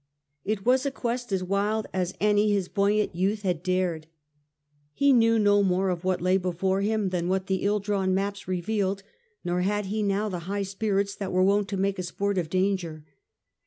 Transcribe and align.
It 0.43 0.65
was 0.65 0.83
a 0.83 0.89
quest 0.89 1.31
as 1.31 1.43
wild 1.43 1.85
as 1.93 2.15
any 2.19 2.49
his 2.51 2.67
buoyant 2.69 3.13
youth 3.15 3.43
had 3.43 3.61
dared. 3.61 4.07
He 4.93 5.13
knew 5.13 5.37
no 5.37 5.61
more 5.61 5.89
of 5.89 6.03
what 6.03 6.21
lay 6.23 6.37
before 6.37 6.81
him 6.81 7.09
than 7.09 7.27
what 7.27 7.45
the 7.45 7.57
ill 7.61 7.79
drawn 7.79 8.11
maps 8.15 8.47
revealed, 8.47 9.03
nor 9.43 9.61
had 9.61 9.85
he 9.85 10.01
now 10.01 10.27
the 10.27 10.39
high 10.49 10.63
spirits 10.63 11.13
that 11.17 11.31
were 11.31 11.43
wont 11.43 11.67
to 11.67 11.77
make 11.77 11.99
a 11.99 12.03
sport 12.03 12.39
of 12.39 12.49
danger. 12.49 13.05